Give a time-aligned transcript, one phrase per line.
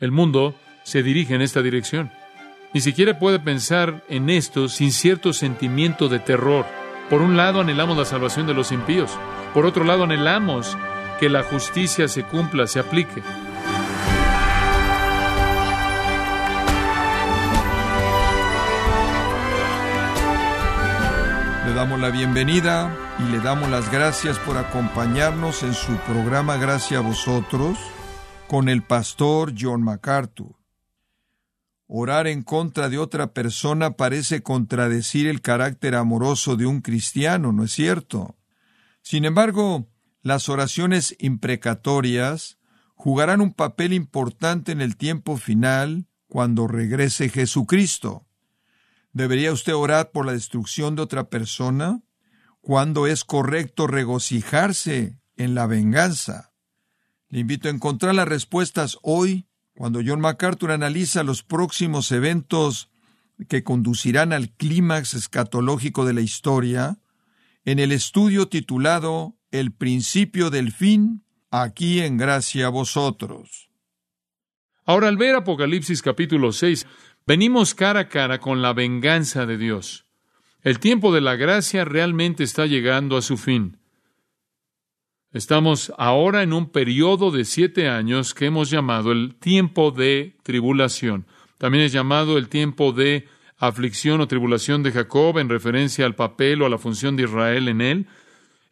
[0.00, 2.10] El mundo se dirige en esta dirección.
[2.72, 6.64] Ni siquiera puede pensar en esto sin cierto sentimiento de terror.
[7.10, 9.10] Por un lado anhelamos la salvación de los impíos,
[9.52, 10.78] por otro lado anhelamos
[11.18, 13.22] que la justicia se cumpla, se aplique.
[21.66, 26.98] Le damos la bienvenida y le damos las gracias por acompañarnos en su programa Gracias
[26.98, 27.76] a vosotros
[28.50, 30.56] con el pastor John MacArthur.
[31.86, 37.62] Orar en contra de otra persona parece contradecir el carácter amoroso de un cristiano, ¿no
[37.62, 38.36] es cierto?
[39.02, 39.86] Sin embargo,
[40.22, 42.58] las oraciones imprecatorias
[42.96, 48.26] jugarán un papel importante en el tiempo final cuando regrese Jesucristo.
[49.12, 52.02] ¿Debería usted orar por la destrucción de otra persona?
[52.60, 56.49] ¿Cuándo es correcto regocijarse en la venganza?
[57.30, 62.90] Le invito a encontrar las respuestas hoy cuando John MacArthur analiza los próximos eventos
[63.48, 66.98] que conducirán al clímax escatológico de la historia,
[67.64, 73.70] en el estudio titulado El principio del fin, aquí en gracia a vosotros.
[74.84, 76.86] Ahora al ver Apocalipsis capítulo 6,
[77.26, 80.04] venimos cara a cara con la venganza de Dios.
[80.62, 83.79] El tiempo de la gracia realmente está llegando a su fin.
[85.32, 91.24] Estamos ahora en un periodo de siete años que hemos llamado el tiempo de tribulación.
[91.56, 96.62] También es llamado el tiempo de aflicción o tribulación de Jacob en referencia al papel
[96.62, 98.06] o a la función de Israel en él.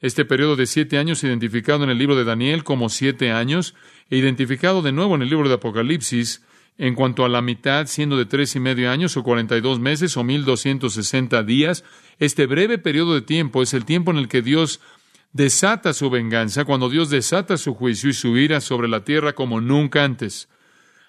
[0.00, 3.77] Este periodo de siete años identificado en el libro de Daniel como siete años
[4.11, 6.43] e identificado de nuevo en el libro de Apocalipsis
[6.77, 9.78] en cuanto a la mitad siendo de tres y medio años o cuarenta y dos
[9.78, 11.84] meses o mil doscientos sesenta días.
[12.19, 14.81] Este breve periodo de tiempo es el tiempo en el que Dios
[15.33, 19.61] desata su venganza, cuando Dios desata su juicio y su ira sobre la tierra como
[19.61, 20.48] nunca antes.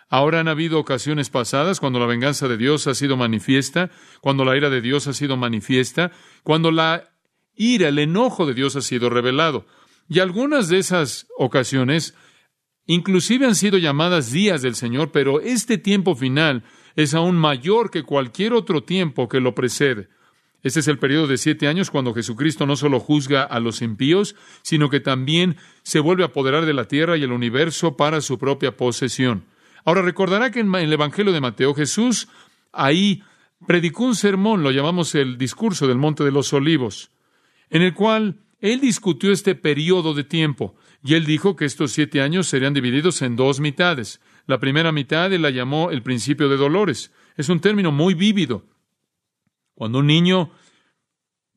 [0.09, 4.57] Ahora han habido ocasiones pasadas cuando la venganza de Dios ha sido manifiesta, cuando la
[4.57, 6.11] ira de Dios ha sido manifiesta,
[6.43, 7.11] cuando la
[7.53, 9.67] ira, el enojo de Dios ha sido revelado.
[10.07, 12.15] Y algunas de esas ocasiones
[12.87, 16.63] inclusive han sido llamadas días del Señor, pero este tiempo final
[16.95, 20.09] es aún mayor que cualquier otro tiempo que lo precede.
[20.61, 24.35] Este es el periodo de siete años cuando Jesucristo no solo juzga a los impíos,
[24.61, 28.37] sino que también se vuelve a apoderar de la tierra y el universo para su
[28.37, 29.45] propia posesión.
[29.85, 32.27] Ahora recordará que en el Evangelio de Mateo Jesús
[32.73, 33.23] ahí
[33.65, 37.11] predicó un sermón, lo llamamos el discurso del Monte de los Olivos,
[37.69, 42.21] en el cual él discutió este periodo de tiempo y él dijo que estos siete
[42.21, 44.19] años serían divididos en dos mitades.
[44.45, 47.13] La primera mitad él la llamó el principio de dolores.
[47.37, 48.65] Es un término muy vívido.
[49.79, 50.51] Cuando un niño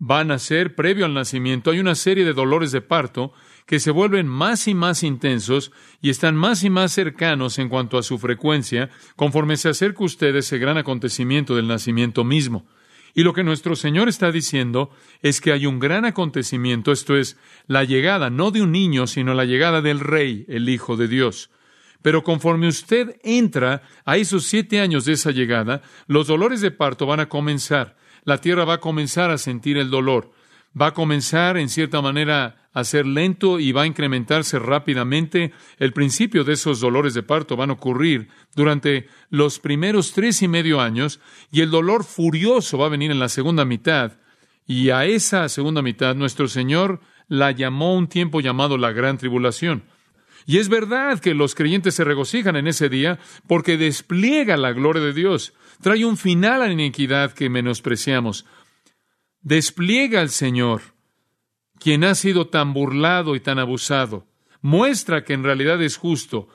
[0.00, 3.32] va a nacer, previo al nacimiento, hay una serie de dolores de parto
[3.66, 7.98] que se vuelven más y más intensos y están más y más cercanos en cuanto
[7.98, 12.64] a su frecuencia conforme se acerca usted ese gran acontecimiento del nacimiento mismo.
[13.12, 14.90] Y lo que nuestro Señor está diciendo
[15.20, 19.34] es que hay un gran acontecimiento, esto es, la llegada no de un niño, sino
[19.34, 21.50] la llegada del Rey, el Hijo de Dios.
[22.02, 27.04] Pero conforme usted entra a esos siete años de esa llegada, los dolores de parto
[27.06, 30.32] van a comenzar la tierra va a comenzar a sentir el dolor.
[30.80, 35.52] Va a comenzar, en cierta manera, a ser lento y va a incrementarse rápidamente.
[35.78, 40.48] El principio de esos dolores de parto van a ocurrir durante los primeros tres y
[40.48, 44.12] medio años y el dolor furioso va a venir en la segunda mitad.
[44.66, 49.84] Y a esa segunda mitad nuestro Señor la llamó un tiempo llamado la gran tribulación.
[50.46, 55.02] Y es verdad que los creyentes se regocijan en ese día porque despliega la gloria
[55.02, 55.52] de Dios.
[55.82, 58.46] Trae un final a la iniquidad que menospreciamos.
[59.40, 60.82] Despliega al Señor,
[61.80, 64.28] quien ha sido tan burlado y tan abusado.
[64.60, 66.48] Muestra que en realidad es justo.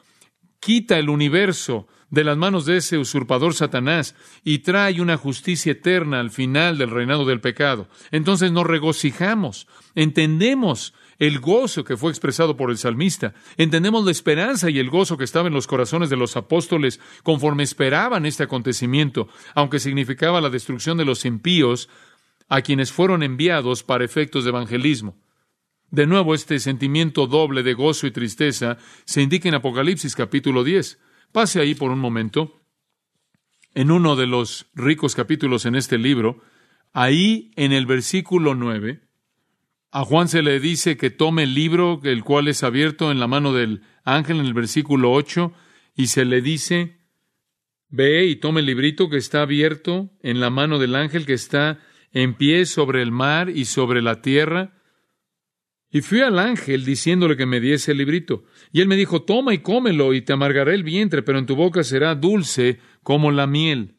[0.62, 4.16] Quita el universo de las manos de ese usurpador Satanás
[4.46, 7.90] y trae una justicia eterna al final del reinado del pecado.
[8.12, 13.34] Entonces nos regocijamos, entendemos el gozo que fue expresado por el salmista.
[13.58, 17.64] Entendemos la esperanza y el gozo que estaba en los corazones de los apóstoles conforme
[17.64, 21.90] esperaban este acontecimiento, aunque significaba la destrucción de los impíos
[22.50, 25.18] a quienes fueron enviados para efectos de evangelismo.
[25.90, 31.00] De nuevo, este sentimiento doble de gozo y tristeza se indica en Apocalipsis capítulo 10.
[31.32, 32.62] Pase ahí por un momento.
[33.74, 36.42] En uno de los ricos capítulos en este libro,
[36.94, 39.07] ahí en el versículo 9,
[39.92, 43.28] a Juan se le dice que tome el libro, el cual es abierto en la
[43.28, 45.54] mano del ángel en el versículo 8,
[45.96, 46.98] y se le dice,
[47.90, 51.80] ve y tome el librito que está abierto en la mano del ángel que está
[52.12, 54.74] en pie sobre el mar y sobre la tierra.
[55.90, 58.44] Y fui al ángel diciéndole que me diese el librito.
[58.74, 61.56] Y él me dijo, toma y cómelo, y te amargará el vientre, pero en tu
[61.56, 63.97] boca será dulce como la miel.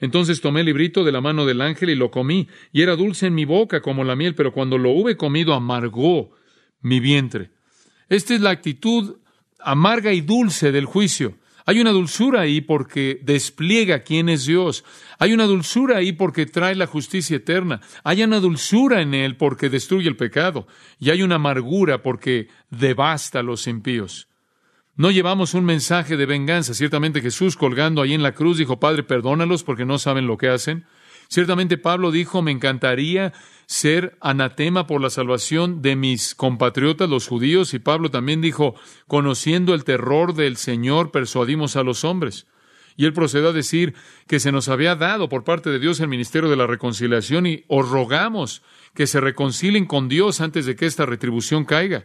[0.00, 3.26] Entonces tomé el librito de la mano del ángel y lo comí, y era dulce
[3.26, 6.30] en mi boca como la miel, pero cuando lo hube comido amargó
[6.80, 7.50] mi vientre.
[8.08, 9.16] Esta es la actitud
[9.60, 11.36] amarga y dulce del juicio.
[11.66, 14.84] Hay una dulzura ahí porque despliega quién es Dios.
[15.18, 17.80] Hay una dulzura ahí porque trae la justicia eterna.
[18.02, 20.66] Hay una dulzura en él porque destruye el pecado.
[20.98, 24.29] Y hay una amargura porque devasta los impíos.
[25.00, 26.74] No llevamos un mensaje de venganza.
[26.74, 30.50] Ciertamente Jesús colgando ahí en la cruz dijo, Padre, perdónalos porque no saben lo que
[30.50, 30.84] hacen.
[31.26, 33.32] Ciertamente Pablo dijo, me encantaría
[33.64, 38.74] ser anatema por la salvación de mis compatriotas, los judíos, y Pablo también dijo,
[39.06, 42.46] conociendo el terror del Señor, persuadimos a los hombres.
[42.94, 43.94] Y él procedió a decir
[44.26, 47.64] que se nos había dado por parte de Dios el ministerio de la reconciliación y
[47.68, 48.60] os rogamos
[48.92, 52.04] que se reconcilien con Dios antes de que esta retribución caiga.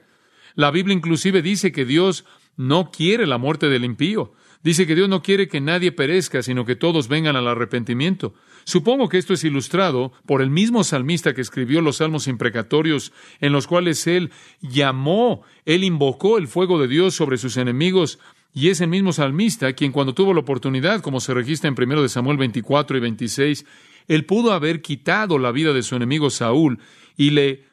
[0.53, 2.23] La Biblia inclusive dice que Dios
[2.57, 4.33] no quiere la muerte del impío.
[4.63, 8.33] Dice que Dios no quiere que nadie perezca, sino que todos vengan al arrepentimiento.
[8.63, 13.51] Supongo que esto es ilustrado por el mismo salmista que escribió los salmos imprecatorios, en
[13.51, 14.31] los cuales él
[14.61, 18.17] llamó, él invocó el fuego de Dios sobre sus enemigos,
[18.55, 22.01] y es el mismo salmista quien cuando tuvo la oportunidad, como se registra en 1
[22.01, 23.65] de Samuel 24 y 26,
[24.07, 26.79] él pudo haber quitado la vida de su enemigo Saúl
[27.17, 27.65] y le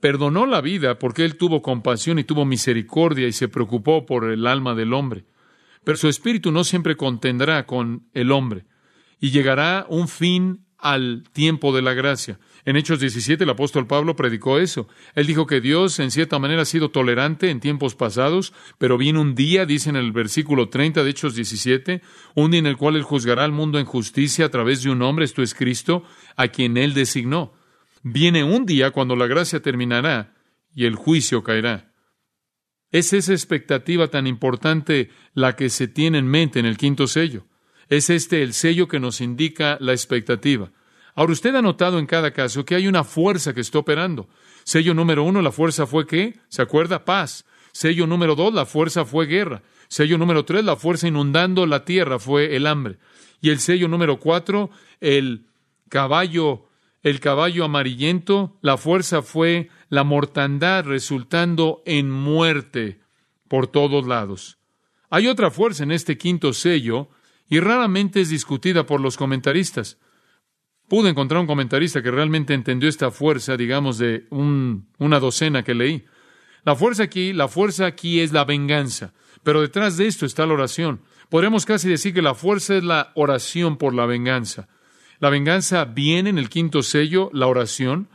[0.00, 4.46] perdonó la vida porque él tuvo compasión y tuvo misericordia y se preocupó por el
[4.46, 5.24] alma del hombre.
[5.84, 8.64] Pero su espíritu no siempre contendrá con el hombre
[9.20, 12.38] y llegará un fin al tiempo de la gracia.
[12.64, 14.88] En Hechos 17 el apóstol Pablo predicó eso.
[15.14, 19.18] Él dijo que Dios en cierta manera ha sido tolerante en tiempos pasados, pero viene
[19.18, 22.02] un día, dice en el versículo 30 de Hechos 17,
[22.34, 25.02] un día en el cual Él juzgará al mundo en justicia a través de un
[25.02, 26.04] hombre, esto es Cristo,
[26.36, 27.52] a quien Él designó.
[28.02, 30.34] Viene un día cuando la gracia terminará
[30.74, 31.92] y el juicio caerá.
[32.90, 37.46] Es esa expectativa tan importante la que se tiene en mente en el quinto sello.
[37.88, 40.72] Es este el sello que nos indica la expectativa.
[41.14, 44.28] Ahora, usted ha notado en cada caso que hay una fuerza que está operando.
[44.64, 46.38] Sello número uno, la fuerza fue qué?
[46.48, 47.04] ¿Se acuerda?
[47.04, 47.44] Paz.
[47.72, 49.62] Sello número dos, la fuerza fue guerra.
[49.88, 52.98] Sello número tres, la fuerza inundando la tierra fue el hambre.
[53.40, 54.70] Y el sello número cuatro,
[55.00, 55.46] el
[55.88, 56.69] caballo,
[57.02, 63.00] el caballo amarillento, la fuerza fue la mortandad resultando en muerte
[63.48, 64.58] por todos lados.
[65.08, 67.08] Hay otra fuerza en este quinto sello
[67.48, 69.98] y raramente es discutida por los comentaristas.
[70.88, 76.04] Pude encontrar un comentarista que realmente entendió esta fuerza, digamos, de una docena que leí.
[76.64, 80.54] La fuerza aquí, la fuerza aquí es la venganza, pero detrás de esto está la
[80.54, 81.00] oración.
[81.28, 84.68] Podemos casi decir que la fuerza es la oración por la venganza.
[85.20, 88.08] La venganza viene en el quinto sello, la oración,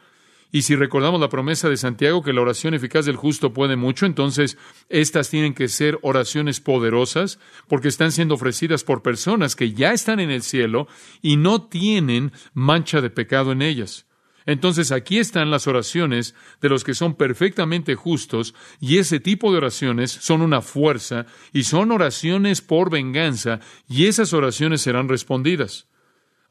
[0.51, 4.05] y si recordamos la promesa de Santiago que la oración eficaz del justo puede mucho,
[4.05, 4.57] entonces
[4.89, 10.19] estas tienen que ser oraciones poderosas porque están siendo ofrecidas por personas que ya están
[10.19, 10.87] en el cielo
[11.21, 14.05] y no tienen mancha de pecado en ellas.
[14.45, 19.57] Entonces aquí están las oraciones de los que son perfectamente justos y ese tipo de
[19.57, 23.59] oraciones son una fuerza y son oraciones por venganza
[23.89, 25.87] y esas oraciones serán respondidas.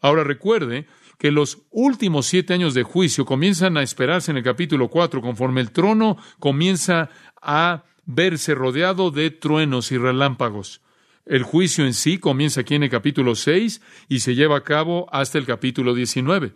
[0.05, 0.87] Ahora recuerde
[1.19, 5.63] que los últimos siete años de juicio comienzan a esperarse en el capítulo cuatro, conforme
[5.63, 7.09] el trono comienza
[7.41, 10.83] a verse rodeado de truenos y relámpagos.
[11.25, 15.07] El juicio en sí comienza aquí en el capítulo seis y se lleva a cabo
[15.11, 16.53] hasta el capítulo diecinueve.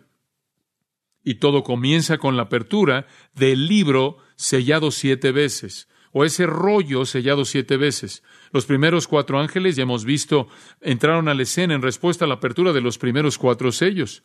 [1.23, 7.45] Y todo comienza con la apertura del libro sellado siete veces, o ese rollo sellado
[7.45, 8.21] siete veces.
[8.51, 10.47] Los primeros cuatro ángeles, ya hemos visto,
[10.81, 14.23] entraron a la escena en respuesta a la apertura de los primeros cuatro sellos.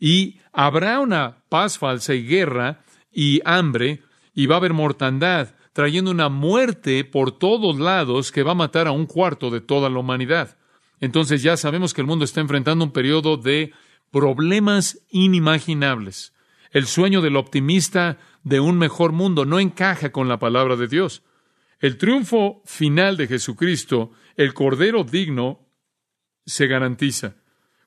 [0.00, 4.02] Y habrá una paz falsa y guerra y hambre,
[4.34, 8.86] y va a haber mortandad, trayendo una muerte por todos lados que va a matar
[8.86, 10.56] a un cuarto de toda la humanidad.
[11.00, 13.72] Entonces ya sabemos que el mundo está enfrentando un periodo de
[14.10, 16.32] problemas inimaginables.
[16.70, 21.22] El sueño del optimista de un mejor mundo no encaja con la palabra de Dios.
[21.80, 25.68] El triunfo final de Jesucristo, el Cordero digno,
[26.46, 27.36] se garantiza.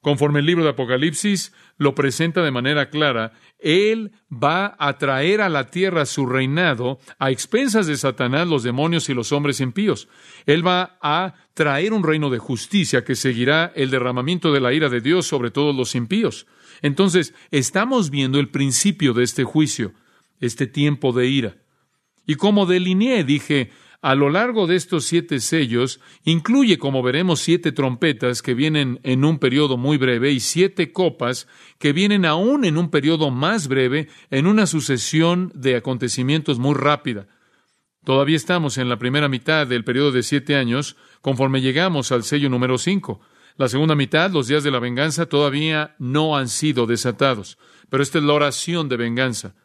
[0.01, 5.49] Conforme el libro de Apocalipsis lo presenta de manera clara, Él va a traer a
[5.49, 10.07] la tierra su reinado a expensas de Satanás, los demonios y los hombres impíos.
[10.45, 14.87] Él va a traer un reino de justicia que seguirá el derramamiento de la ira
[14.87, 16.47] de Dios sobre todos los impíos.
[16.81, 19.93] Entonces, estamos viendo el principio de este juicio,
[20.39, 21.57] este tiempo de ira.
[22.27, 27.71] Y como delineé, dije, a lo largo de estos siete sellos, incluye, como veremos, siete
[27.71, 31.47] trompetas que vienen en un periodo muy breve y siete copas
[31.79, 37.27] que vienen aún en un periodo más breve, en una sucesión de acontecimientos muy rápida.
[38.03, 42.49] Todavía estamos en la primera mitad del periodo de siete años, conforme llegamos al sello
[42.49, 43.19] número cinco.
[43.57, 47.57] La segunda mitad, los días de la venganza, todavía no han sido desatados,
[47.89, 49.55] pero esta es la oración de venganza.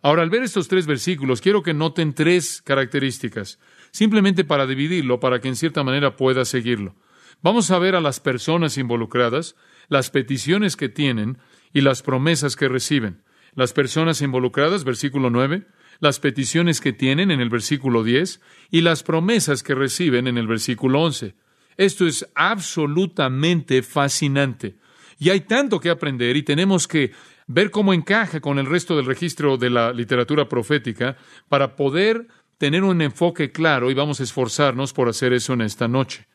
[0.00, 3.58] Ahora, al ver estos tres versículos, quiero que noten tres características,
[3.90, 6.94] simplemente para dividirlo, para que en cierta manera pueda seguirlo.
[7.42, 9.56] Vamos a ver a las personas involucradas,
[9.88, 11.38] las peticiones que tienen
[11.72, 13.22] y las promesas que reciben.
[13.54, 15.66] Las personas involucradas, versículo 9,
[16.00, 18.40] las peticiones que tienen en el versículo 10
[18.70, 21.34] y las promesas que reciben en el versículo 11.
[21.76, 24.76] Esto es absolutamente fascinante.
[25.18, 27.12] Y hay tanto que aprender y tenemos que
[27.48, 31.16] ver cómo encaja con el resto del registro de la literatura profética
[31.48, 32.28] para poder
[32.58, 36.28] tener un enfoque claro y vamos a esforzarnos por hacer eso en esta noche.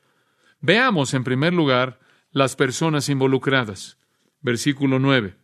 [0.60, 2.00] Veamos en primer lugar
[2.32, 3.98] las personas involucradas.
[4.42, 5.36] Versículo 9.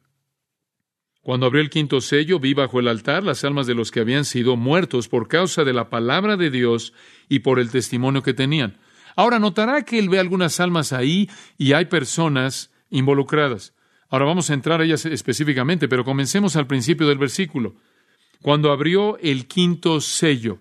[1.21, 4.25] Cuando abrió el quinto sello, vi bajo el altar las almas de los que habían
[4.25, 6.93] sido muertos por causa de la palabra de Dios
[7.27, 8.77] y por el testimonio que tenían.
[9.15, 13.73] Ahora notará que él ve algunas almas ahí y hay personas involucradas.
[14.09, 17.75] Ahora vamos a entrar a ellas específicamente, pero comencemos al principio del versículo.
[18.41, 20.59] Cuando abrió el quinto sello.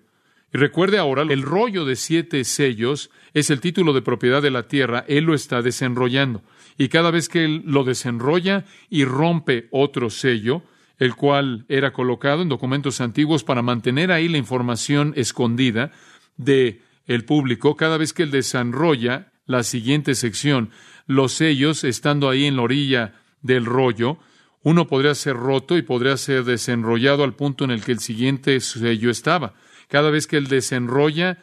[0.53, 4.67] Y recuerde ahora, el rollo de siete sellos es el título de propiedad de la
[4.67, 6.43] tierra, él lo está desenrollando.
[6.77, 10.63] Y cada vez que él lo desenrolla y rompe otro sello,
[10.97, 15.91] el cual era colocado en documentos antiguos para mantener ahí la información escondida
[16.37, 20.69] de el público, cada vez que él desenrolla la siguiente sección,
[21.07, 24.19] los sellos estando ahí en la orilla del rollo,
[24.61, 28.59] uno podría ser roto y podría ser desenrollado al punto en el que el siguiente
[28.59, 29.53] sello estaba.
[29.87, 31.39] Cada vez que él desenrolla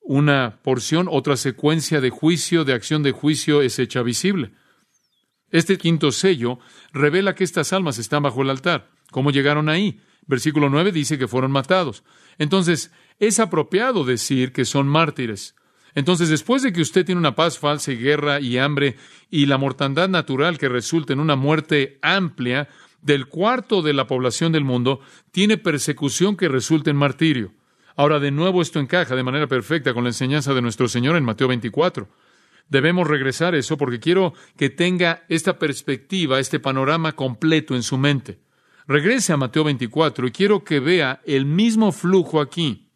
[0.00, 4.52] una porción, otra secuencia de juicio, de acción de juicio es hecha visible.
[5.50, 6.58] Este quinto sello
[6.92, 8.90] revela que estas almas están bajo el altar.
[9.10, 10.00] ¿Cómo llegaron ahí?
[10.26, 12.04] Versículo 9 dice que fueron matados.
[12.36, 15.54] Entonces, es apropiado decir que son mártires.
[15.98, 18.94] Entonces, después de que usted tiene una paz falsa y guerra y hambre
[19.32, 22.68] y la mortandad natural que resulta en una muerte amplia
[23.02, 25.00] del cuarto de la población del mundo,
[25.32, 27.52] tiene persecución que resulta en martirio.
[27.96, 31.24] Ahora, de nuevo, esto encaja de manera perfecta con la enseñanza de nuestro Señor en
[31.24, 32.08] Mateo 24.
[32.68, 37.98] Debemos regresar a eso porque quiero que tenga esta perspectiva, este panorama completo en su
[37.98, 38.38] mente.
[38.86, 42.87] Regrese a Mateo 24 y quiero que vea el mismo flujo aquí.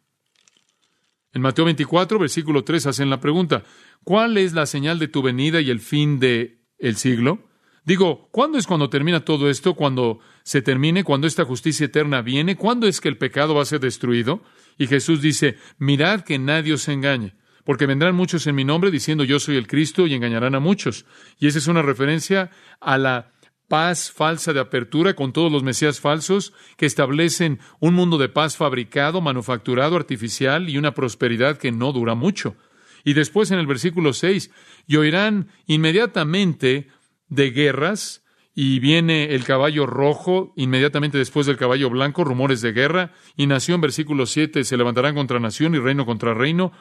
[1.33, 3.63] En Mateo 24, versículo 3, hacen la pregunta,
[4.03, 7.49] ¿cuál es la señal de tu venida y el fin del el siglo?
[7.85, 9.73] Digo, ¿cuándo es cuando termina todo esto?
[9.73, 11.03] ¿Cuando se termine?
[11.03, 12.55] ¿Cuándo esta justicia eterna viene?
[12.55, 14.41] ¿Cuándo es que el pecado va a ser destruido?
[14.77, 17.35] Y Jesús dice, mirad que nadie os engañe,
[17.65, 21.05] porque vendrán muchos en mi nombre diciendo yo soy el Cristo y engañarán a muchos.
[21.39, 23.31] Y esa es una referencia a la
[23.73, 28.55] paz falsa de apertura con todos los mesías falsos que establecen un mundo de paz
[28.55, 32.55] fabricado, manufacturado, artificial y una prosperidad que no dura mucho.
[33.03, 34.51] Y después en el versículo 6,
[34.85, 36.89] y oirán inmediatamente
[37.29, 43.11] de guerras, y viene el caballo rojo, inmediatamente después del caballo blanco, rumores de guerra,
[43.35, 46.73] y nación, versículo 7, se levantarán contra nación y reino contra reino,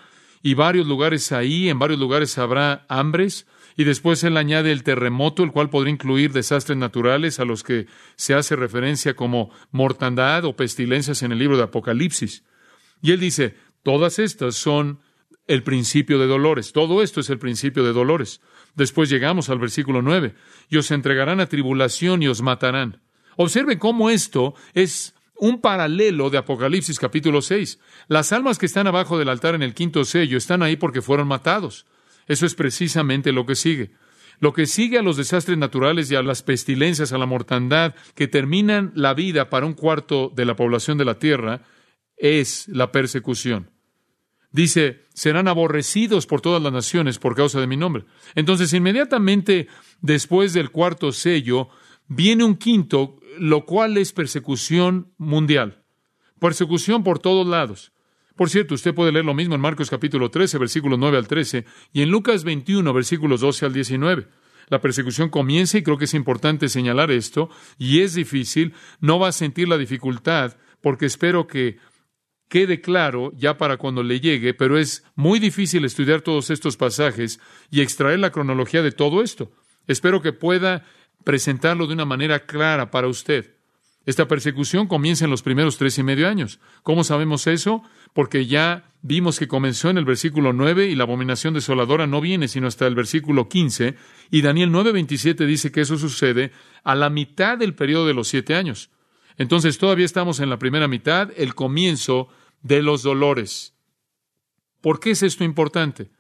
[0.43, 3.47] y varios lugares ahí, en varios lugares habrá hambres,
[3.77, 7.87] y después él añade el terremoto, el cual podría incluir desastres naturales a los que
[8.17, 12.45] se hace referencia como mortandad o pestilencias en el libro de Apocalipsis.
[13.01, 15.01] Y él dice, todas estas son
[15.47, 16.73] el principio de dolores.
[16.73, 18.41] Todo esto es el principio de dolores.
[18.75, 20.35] Después llegamos al versículo 9.
[20.69, 23.03] Y os entregarán a tribulación y os matarán.
[23.37, 27.81] Observe cómo esto es un paralelo de Apocalipsis capítulo 6.
[28.09, 31.27] Las almas que están abajo del altar en el quinto sello están ahí porque fueron
[31.27, 31.87] matados.
[32.27, 33.93] Eso es precisamente lo que sigue.
[34.39, 38.27] Lo que sigue a los desastres naturales y a las pestilencias, a la mortandad, que
[38.27, 41.63] terminan la vida para un cuarto de la población de la tierra,
[42.17, 43.71] es la persecución.
[44.51, 48.05] Dice, serán aborrecidos por todas las naciones por causa de mi nombre.
[48.35, 49.69] Entonces, inmediatamente
[50.01, 51.69] después del cuarto sello,
[52.07, 55.85] viene un quinto, lo cual es persecución mundial.
[56.39, 57.93] Persecución por todos lados.
[58.43, 61.65] Por cierto, usted puede leer lo mismo en Marcos capítulo 13, versículos 9 al 13,
[61.93, 64.27] y en Lucas 21, versículos 12 al 19.
[64.67, 69.29] La persecución comienza y creo que es importante señalar esto, y es difícil, no va
[69.29, 71.79] a sentir la dificultad, porque espero que
[72.49, 77.39] quede claro ya para cuando le llegue, pero es muy difícil estudiar todos estos pasajes
[77.71, 79.53] y extraer la cronología de todo esto.
[79.87, 80.85] Espero que pueda
[81.23, 83.55] presentarlo de una manera clara para usted.
[84.05, 86.59] Esta persecución comienza en los primeros tres y medio años.
[86.83, 87.85] ¿Cómo sabemos eso?
[88.13, 92.49] Porque ya vimos que comenzó en el versículo 9 y la abominación desoladora no viene
[92.49, 93.97] sino hasta el versículo 15.
[94.31, 96.53] Y Daniel 9:27 dice que eso sucede
[96.85, 98.91] a la mitad del periodo de los siete años.
[99.37, 102.29] Entonces todavía estamos en la primera mitad, el comienzo
[102.63, 103.75] de los dolores.
[104.81, 106.11] ¿Por qué es esto importante?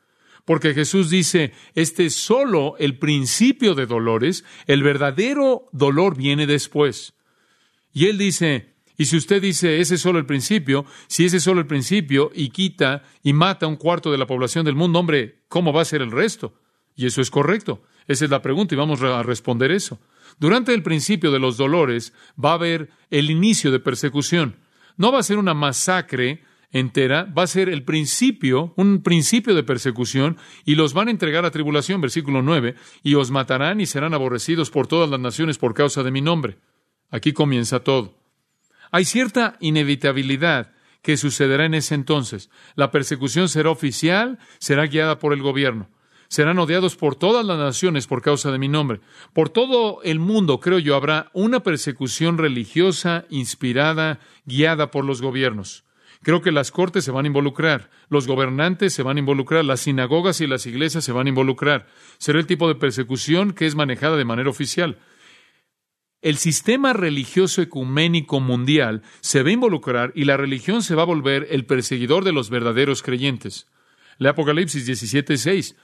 [0.44, 7.14] Porque Jesús dice, este es solo el principio de dolores, el verdadero dolor viene después.
[7.92, 8.71] Y él dice,
[9.02, 12.30] y si usted dice, ese es solo el principio, si ese es solo el principio
[12.32, 15.84] y quita y mata un cuarto de la población del mundo, hombre, ¿cómo va a
[15.84, 16.54] ser el resto?
[16.94, 17.82] Y eso es correcto.
[18.06, 19.98] Esa es la pregunta y vamos a responder eso.
[20.38, 24.54] Durante el principio de los dolores va a haber el inicio de persecución.
[24.96, 29.64] No va a ser una masacre entera, va a ser el principio, un principio de
[29.64, 34.14] persecución, y los van a entregar a tribulación, versículo 9, y os matarán y serán
[34.14, 36.58] aborrecidos por todas las naciones por causa de mi nombre.
[37.10, 38.21] Aquí comienza todo.
[38.94, 40.70] Hay cierta inevitabilidad
[41.00, 42.50] que sucederá en ese entonces.
[42.74, 45.88] La persecución será oficial, será guiada por el gobierno.
[46.28, 49.00] Serán odiados por todas las naciones por causa de mi nombre.
[49.32, 55.84] Por todo el mundo, creo yo, habrá una persecución religiosa inspirada, guiada por los gobiernos.
[56.22, 59.80] Creo que las cortes se van a involucrar, los gobernantes se van a involucrar, las
[59.80, 61.86] sinagogas y las iglesias se van a involucrar.
[62.18, 64.98] Será el tipo de persecución que es manejada de manera oficial
[66.22, 71.06] el sistema religioso ecuménico mundial se va a involucrar y la religión se va a
[71.06, 73.66] volver el perseguidor de los verdaderos creyentes.
[74.18, 75.74] Le Apocalipsis 17:6.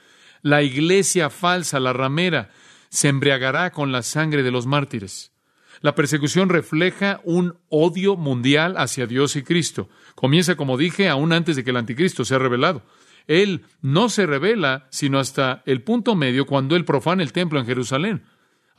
[0.41, 2.51] La iglesia falsa, la ramera,
[2.89, 5.33] se embriagará con la sangre de los mártires.
[5.81, 9.89] La persecución refleja un odio mundial hacia Dios y Cristo.
[10.15, 12.83] Comienza, como dije, aún antes de que el anticristo sea revelado.
[13.27, 17.65] Él no se revela sino hasta el punto medio cuando él profana el templo en
[17.65, 18.23] Jerusalén.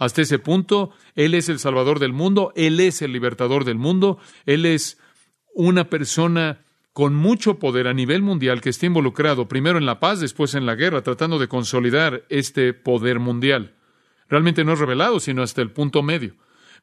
[0.00, 4.18] Hasta ese punto, Él es el Salvador del mundo, Él es el libertador del mundo,
[4.46, 4.98] Él es
[5.54, 6.64] una persona
[6.94, 10.64] con mucho poder a nivel mundial que está involucrado primero en la paz, después en
[10.64, 13.74] la guerra, tratando de consolidar este poder mundial.
[14.30, 16.34] Realmente no es revelado, sino hasta el punto medio.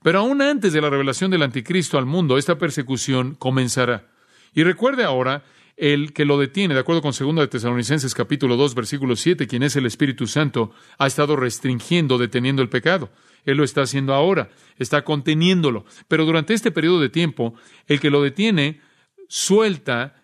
[0.04, 4.12] Pero aún antes de la revelación del anticristo al mundo, esta persecución comenzará.
[4.54, 5.44] Y recuerde ahora
[5.78, 9.64] el que lo detiene, de acuerdo con 2 de Tesalonicenses capítulo 2 versículo 7, quien
[9.64, 13.12] es el Espíritu Santo, ha estado restringiendo, deteniendo el pecado.
[13.46, 15.86] Él lo está haciendo ahora, está conteniéndolo.
[16.08, 17.54] Pero durante este periodo de tiempo,
[17.86, 18.82] el que lo detiene
[19.30, 20.24] suelta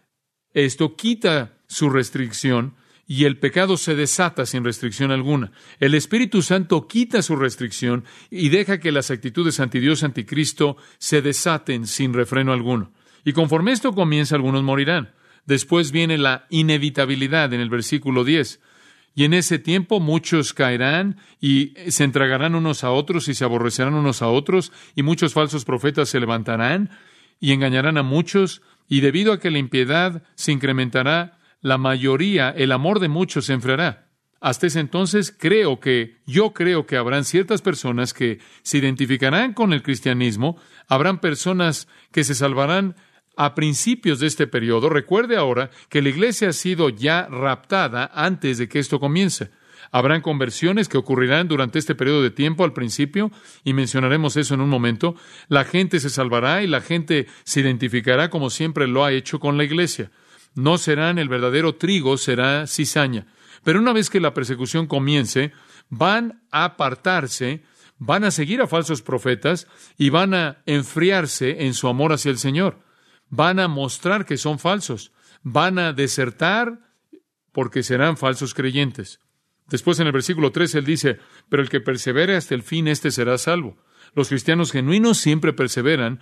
[0.54, 2.76] esto, quita su restricción
[3.06, 5.52] y el pecado se desata sin restricción alguna.
[5.80, 11.86] El Espíritu Santo quita su restricción y deja que las actitudes antidios anticristo se desaten
[11.86, 12.92] sin refreno alguno.
[13.24, 15.14] Y conforme esto comienza, algunos morirán.
[15.46, 18.60] Después viene la inevitabilidad en el versículo 10.
[19.16, 23.94] Y en ese tiempo muchos caerán y se entregarán unos a otros y se aborrecerán
[23.94, 26.90] unos a otros, y muchos falsos profetas se levantarán
[27.40, 32.72] y engañarán a muchos, y debido a que la impiedad se incrementará, la mayoría, el
[32.72, 34.10] amor de muchos se enfriará.
[34.42, 39.72] Hasta ese entonces creo que, yo creo que habrán ciertas personas que se identificarán con
[39.72, 40.58] el cristianismo,
[40.90, 42.96] habrán personas que se salvarán
[43.36, 48.58] a principios de este periodo, recuerde ahora que la iglesia ha sido ya raptada antes
[48.58, 49.52] de que esto comience.
[49.92, 53.32] Habrán conversiones que ocurrirán durante este periodo de tiempo al principio,
[53.64, 55.16] y mencionaremos eso en un momento.
[55.50, 59.58] La gente se salvará y la gente se identificará como siempre lo ha hecho con
[59.58, 60.12] la iglesia.
[60.56, 63.28] No serán el verdadero trigo, será cizaña.
[63.64, 65.52] Pero una vez que la persecución comience,
[65.90, 67.64] van a apartarse,
[67.98, 69.68] van a seguir a falsos profetas
[69.98, 72.84] y van a enfriarse en su amor hacia el Señor
[73.36, 76.80] van a mostrar que son falsos, van a desertar
[77.52, 79.22] porque serán falsos creyentes.
[79.70, 81.18] Después en el versículo 3 él dice,
[81.50, 83.76] pero el que persevere hasta el fin, éste será salvo.
[84.14, 86.20] Los cristianos genuinos siempre perseveran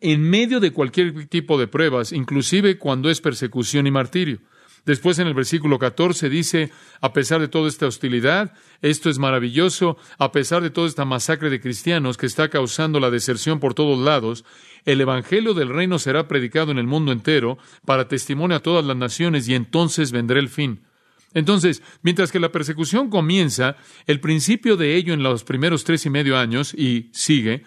[0.00, 4.40] en medio de cualquier tipo de pruebas, inclusive cuando es persecución y martirio.
[4.84, 9.96] Después en el versículo 14 dice, a pesar de toda esta hostilidad, esto es maravilloso,
[10.18, 13.98] a pesar de toda esta masacre de cristianos que está causando la deserción por todos
[13.98, 14.44] lados,
[14.84, 18.96] el Evangelio del reino será predicado en el mundo entero para testimonio a todas las
[18.96, 20.82] naciones y entonces vendrá el fin.
[21.32, 26.10] Entonces, mientras que la persecución comienza, el principio de ello en los primeros tres y
[26.10, 27.62] medio años y sigue,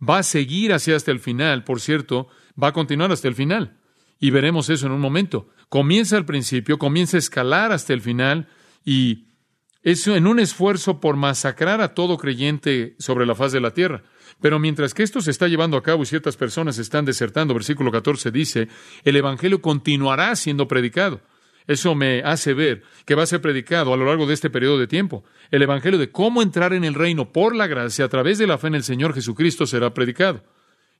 [0.00, 2.28] va a seguir hacia hasta el final, por cierto,
[2.60, 3.78] va a continuar hasta el final.
[4.18, 5.48] Y veremos eso en un momento.
[5.72, 8.46] Comienza al principio, comienza a escalar hasta el final
[8.84, 9.24] y
[9.82, 14.02] eso en un esfuerzo por masacrar a todo creyente sobre la faz de la tierra.
[14.42, 17.90] Pero mientras que esto se está llevando a cabo y ciertas personas están desertando, versículo
[17.90, 18.68] 14 dice,
[19.02, 21.22] el Evangelio continuará siendo predicado.
[21.66, 24.78] Eso me hace ver que va a ser predicado a lo largo de este periodo
[24.78, 25.24] de tiempo.
[25.50, 28.58] El Evangelio de cómo entrar en el reino por la gracia a través de la
[28.58, 30.44] fe en el Señor Jesucristo será predicado.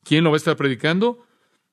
[0.02, 1.26] ¿Quién lo va a estar predicando?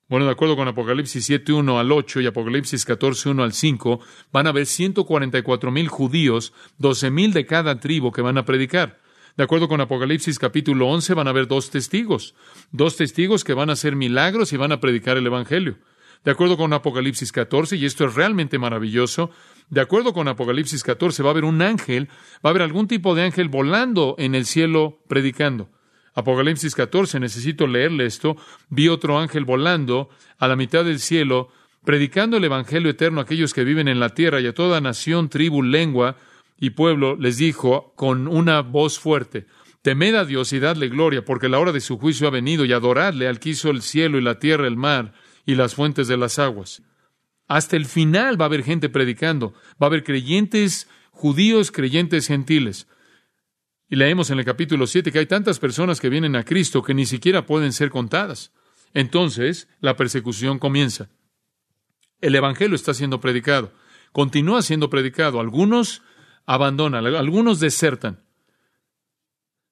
[0.09, 3.99] Bueno, de acuerdo con Apocalipsis 7, 1 al 8 y Apocalipsis 14, 1 al 5,
[4.31, 8.99] van a haber 144 mil judíos, 12 mil de cada tribu que van a predicar.
[9.37, 12.33] De acuerdo con Apocalipsis capítulo 11, van a haber dos testigos,
[12.71, 15.77] dos testigos que van a hacer milagros y van a predicar el Evangelio.
[16.25, 19.29] De acuerdo con Apocalipsis 14, y esto es realmente maravilloso,
[19.69, 22.09] de acuerdo con Apocalipsis 14 va a haber un ángel,
[22.43, 25.69] va a haber algún tipo de ángel volando en el cielo predicando.
[26.13, 28.35] Apocalipsis 14, necesito leerle esto,
[28.69, 31.49] vi otro ángel volando a la mitad del cielo,
[31.83, 35.29] predicando el Evangelio eterno a aquellos que viven en la tierra y a toda nación,
[35.29, 36.17] tribu, lengua
[36.59, 39.45] y pueblo, les dijo con una voz fuerte,
[39.81, 42.73] Temed a Dios y dadle gloria, porque la hora de su juicio ha venido, y
[42.73, 45.13] adoradle al que hizo el cielo y la tierra, el mar
[45.45, 46.83] y las fuentes de las aguas.
[47.47, 52.87] Hasta el final va a haber gente predicando, va a haber creyentes judíos, creyentes gentiles.
[53.89, 56.93] Y leemos en el capítulo 7 que hay tantas personas que vienen a Cristo que
[56.93, 58.53] ni siquiera pueden ser contadas.
[58.93, 61.09] Entonces, la persecución comienza.
[62.21, 63.71] El Evangelio está siendo predicado,
[64.11, 65.39] continúa siendo predicado.
[65.39, 66.03] Algunos
[66.45, 68.23] abandonan, algunos desertan.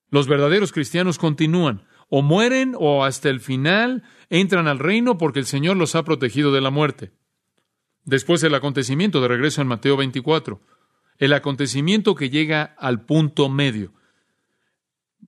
[0.10, 5.45] Los verdaderos cristianos continúan o mueren o hasta el final entran al reino porque el
[5.45, 7.12] Señor los ha protegido de la muerte.
[8.06, 10.62] Después el acontecimiento de regreso en Mateo 24,
[11.17, 13.91] el acontecimiento que llega al punto medio.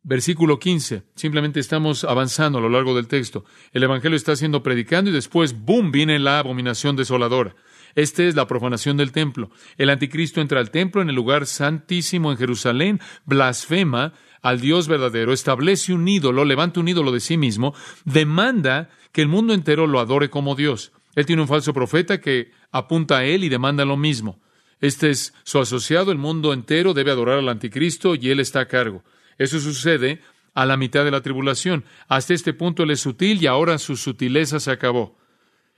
[0.04, 3.46] Versículo 15, simplemente estamos avanzando a lo largo del texto.
[3.74, 7.56] El Evangelio está siendo predicando y después, ¡boom!, viene la abominación desoladora.
[7.96, 9.50] Esta es la profanación del templo.
[9.78, 15.34] El anticristo entra al templo en el lugar santísimo en Jerusalén, blasfema al Dios verdadero,
[15.34, 17.74] establece un ídolo, levanta un ídolo de sí mismo,
[18.06, 20.92] demanda que el mundo entero lo adore como Dios.
[21.16, 24.40] Él tiene un falso profeta que apunta a él y demanda lo mismo.
[24.80, 28.68] Este es su asociado, el mundo entero debe adorar al anticristo y él está a
[28.68, 29.04] cargo.
[29.40, 30.22] Eso sucede
[30.54, 31.86] a la mitad de la tribulación.
[32.08, 35.18] Hasta este punto él es sutil y ahora su sutileza se acabó.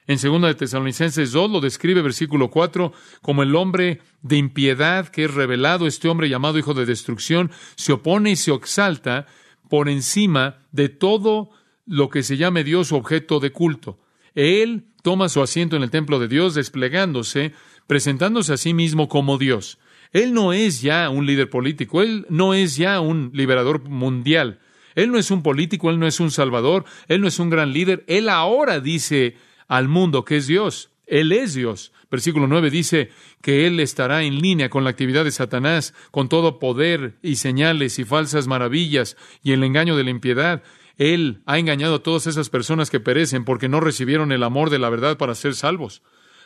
[0.07, 5.25] En 2 de Tesalonicenses 2 lo describe versículo 4 como el hombre de impiedad que
[5.25, 9.27] es revelado, este hombre llamado hijo de destrucción, se opone y se exalta
[9.69, 11.51] por encima de todo
[11.85, 13.99] lo que se llame Dios objeto de culto.
[14.33, 17.53] Él toma su asiento en el templo de Dios desplegándose,
[17.85, 19.77] presentándose a sí mismo como Dios.
[20.11, 24.59] Él no es ya un líder político, él no es ya un liberador mundial,
[24.95, 27.71] él no es un político, él no es un salvador, él no es un gran
[27.71, 30.89] líder, él ahora dice al mundo que es Dios.
[31.11, 31.91] Él es Dios.
[32.09, 33.09] Versículo 9 dice
[33.41, 37.99] que Él estará en línea con la actividad de Satanás, con todo poder y señales
[37.99, 40.63] y falsas maravillas y el engaño de la impiedad.
[40.97, 44.79] Él ha engañado a todas esas personas que perecen porque no recibieron el amor de
[44.79, 46.01] la verdad para ser salvos.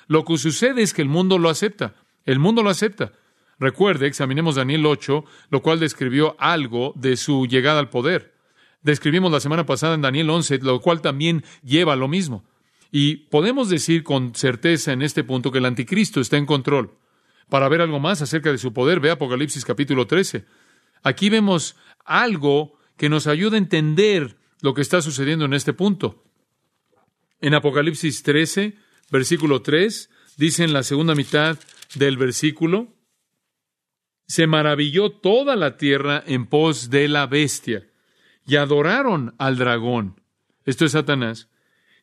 [0.08, 1.94] Lo que sucede es que el mundo lo acepta.
[2.26, 3.12] El mundo lo acepta.
[3.60, 8.34] Recuerde, examinemos Daniel 8, lo cual describió algo de su llegada al poder.
[8.82, 12.44] Describimos la semana pasada en Daniel 11, lo cual también lleva lo mismo.
[12.92, 16.98] Y podemos decir con certeza en este punto que el anticristo está en control.
[17.50, 20.46] Para ver algo más acerca de su poder, ve Apocalipsis capítulo 13.
[21.04, 26.24] Aquí vemos algo que nos ayuda a entender lo que está sucediendo en este punto.
[27.42, 28.76] En Apocalipsis 13,
[29.12, 31.60] versículo 3, dice en la segunda mitad
[31.96, 32.95] del versículo,
[34.28, 37.88] se maravilló toda la tierra en pos de la bestia
[38.48, 40.22] y adoraron al dragón.
[40.66, 41.50] Esto es Satanás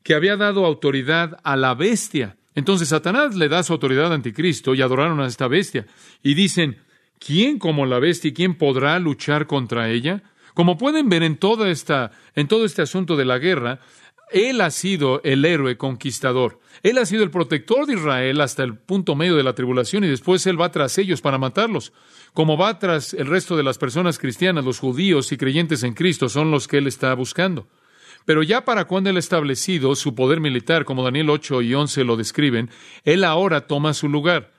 [0.03, 2.37] que había dado autoridad a la bestia.
[2.55, 5.87] Entonces Satanás le da su autoridad al anticristo y adoraron a esta bestia.
[6.23, 6.79] Y dicen,
[7.19, 10.23] ¿quién como la bestia y quién podrá luchar contra ella?
[10.55, 13.81] Como pueden ver en toda esta, en todo este asunto de la guerra,
[14.33, 16.61] él ha sido el héroe conquistador.
[16.83, 20.09] Él ha sido el protector de Israel hasta el punto medio de la tribulación y
[20.09, 21.93] después él va tras ellos para matarlos.
[22.33, 26.29] Como va tras el resto de las personas cristianas, los judíos y creyentes en Cristo
[26.29, 27.69] son los que él está buscando.
[28.25, 32.05] Pero ya para cuando él ha establecido su poder militar, como Daniel 8 y 11
[32.05, 32.71] lo describen,
[33.05, 34.53] él ahora toma su lugar.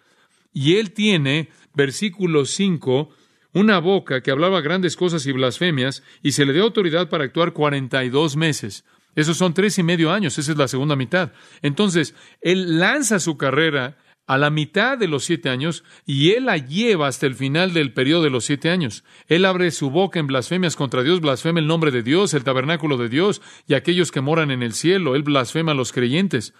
[0.54, 3.10] Y él tiene, versículo 5,
[3.54, 7.54] una boca que hablaba grandes cosas y blasfemias, y se le dio autoridad para actuar
[7.54, 8.84] 42 meses.
[9.15, 11.32] Esos son tres y medio años, esa es la segunda mitad.
[11.62, 16.58] Entonces, él lanza su carrera a la mitad de los siete años y él la
[16.58, 19.04] lleva hasta el final del periodo de los siete años.
[19.28, 22.97] Él abre su boca en blasfemias contra Dios, blasfema el nombre de Dios, el tabernáculo
[22.97, 25.15] de Dios y aquellos que moran en el cielo.
[25.15, 26.54] Él blasfema a los creyentes.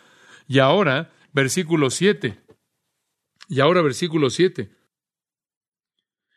[0.48, 2.40] Y ahora, versículo siete.
[3.48, 4.72] Y ahora, versículo siete.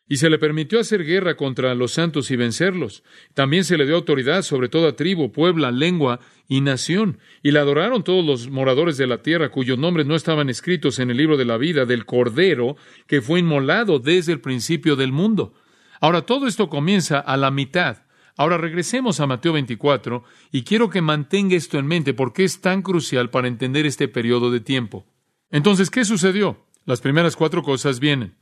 [0.08, 3.02] Y se le permitió hacer guerra contra los santos y vencerlos.
[3.34, 7.18] También se le dio autoridad sobre toda tribu, puebla, lengua y nación.
[7.42, 11.10] Y la adoraron todos los moradores de la tierra, cuyos nombres no estaban escritos en
[11.10, 12.76] el libro de la vida del Cordero,
[13.08, 15.54] que fue inmolado desde el principio del mundo.
[16.00, 18.04] Ahora, todo esto comienza a la mitad.
[18.36, 22.82] Ahora regresemos a Mateo 24 y quiero que mantenga esto en mente porque es tan
[22.82, 25.06] crucial para entender este periodo de tiempo.
[25.50, 26.66] Entonces, ¿qué sucedió?
[26.84, 28.36] Las primeras cuatro cosas vienen.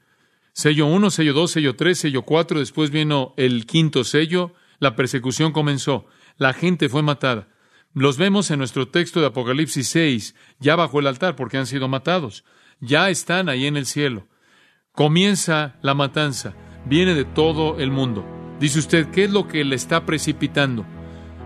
[0.57, 5.51] Sello 1, sello 2, sello 3, sello 4, después vino el quinto sello, la persecución
[5.51, 7.49] comenzó, la gente fue matada.
[7.93, 11.89] Los vemos en nuestro texto de Apocalipsis 6, ya bajo el altar porque han sido
[11.89, 12.45] matados,
[12.79, 14.29] ya están ahí en el cielo.
[14.93, 16.55] Comienza la matanza,
[16.87, 18.25] viene de todo el mundo.
[18.61, 20.87] Dice usted, ¿qué es lo que le está precipitando?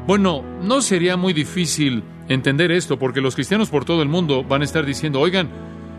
[0.06, 4.60] Bueno, no sería muy difícil entender esto porque los cristianos por todo el mundo van
[4.60, 5.48] a estar diciendo, oigan,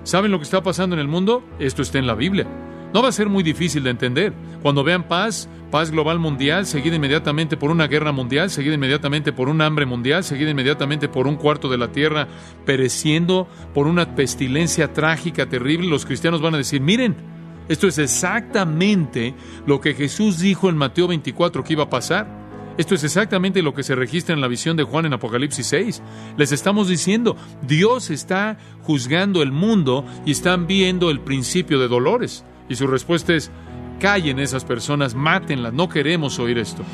[0.03, 1.43] ¿saben lo que está pasando en el mundo?
[1.57, 2.68] Esto está en la Biblia.
[2.93, 4.33] No va a ser muy difícil de entender.
[4.63, 9.47] Cuando vean paz, paz global mundial, seguida inmediatamente por una guerra mundial, seguida inmediatamente por
[9.47, 12.27] un hambre mundial, seguida inmediatamente por un cuarto de la tierra
[12.65, 17.15] pereciendo, por una pestilencia trágica, terrible, los cristianos van a decir, miren,
[17.67, 19.35] esto es exactamente
[19.67, 22.39] lo que Jesús dijo en Mateo 24 que iba a pasar.
[22.79, 26.01] Esto es exactamente lo que se registra en la visión de Juan en Apocalipsis 6.
[26.37, 32.45] Les estamos diciendo, Dios está juzgando el mundo y están viendo el principio de dolores.
[32.69, 33.51] Y su respuesta es,
[33.99, 36.85] callen esas personas, mátenlas, no queremos oír esto.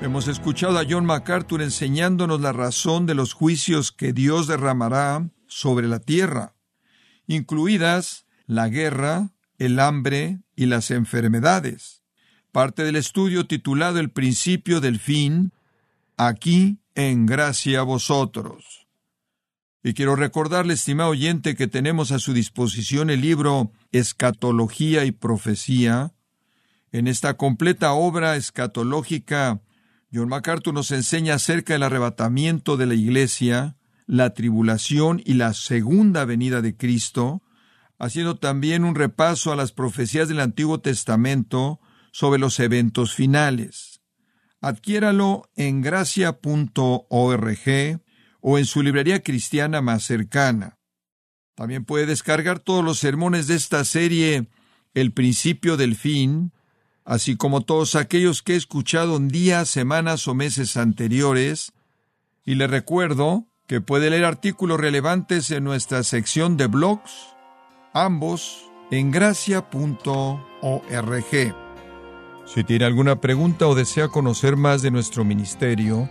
[0.00, 5.88] Hemos escuchado a John MacArthur enseñándonos la razón de los juicios que Dios derramará sobre
[5.88, 6.54] la tierra,
[7.26, 12.02] incluidas la guerra, el hambre y las enfermedades.
[12.52, 15.52] Parte del estudio titulado El principio del fin,
[16.16, 18.81] aquí en gracia a vosotros.
[19.84, 26.12] Y quiero recordarle, estimado oyente, que tenemos a su disposición el libro Escatología y Profecía.
[26.92, 29.60] En esta completa obra escatológica,
[30.12, 36.24] John MacArthur nos enseña acerca del arrebatamiento de la Iglesia, la tribulación y la segunda
[36.26, 37.42] venida de Cristo,
[37.98, 41.80] haciendo también un repaso a las profecías del Antiguo Testamento
[42.12, 44.00] sobre los eventos finales.
[44.60, 46.42] Adquiéralo en gracia.org
[48.42, 50.76] o en su librería cristiana más cercana.
[51.54, 54.48] También puede descargar todos los sermones de esta serie
[54.94, 56.52] El principio del fin,
[57.04, 61.72] así como todos aquellos que he escuchado en días, semanas o meses anteriores,
[62.44, 67.12] y le recuerdo que puede leer artículos relevantes en nuestra sección de blogs,
[67.94, 69.64] ambos en gracia.org.
[72.44, 76.10] Si tiene alguna pregunta o desea conocer más de nuestro ministerio,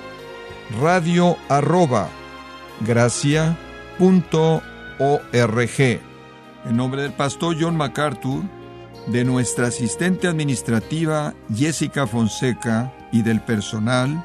[0.79, 2.09] radio arroba
[2.81, 3.57] gracia
[3.97, 4.61] punto
[4.99, 5.79] org.
[6.65, 8.43] En nombre del pastor John MacArthur,
[9.07, 14.23] de nuestra asistente administrativa Jessica Fonseca y del personal,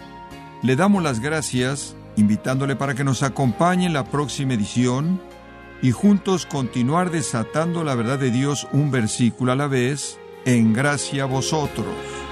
[0.63, 5.21] le damos las gracias invitándole para que nos acompañe en la próxima edición
[5.83, 11.25] y juntos continuar desatando la verdad de Dios un versículo a la vez en gracia
[11.25, 12.26] a vosotros.